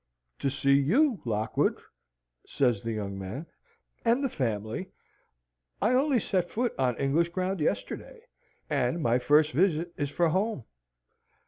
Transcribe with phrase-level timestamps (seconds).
[0.39, 1.77] "To see you, Lockwood,"
[2.47, 3.45] says the young man,
[4.03, 4.89] "and the family.
[5.79, 8.21] I only set foot on English ground yesterday,
[8.67, 10.63] and my first visit is for home.